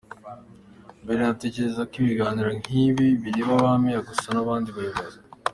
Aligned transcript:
Mbere 1.03 1.19
natekerezaga 1.21 1.89
ko 1.91 1.95
ibiganiro 2.03 2.49
nk'ibi 2.59 3.07
bireba 3.23 3.53
ba 3.63 3.71
Mayor 3.81 4.03
gusa 4.09 4.27
n'abandi 4.31 4.69
bayobozi. 4.77 5.19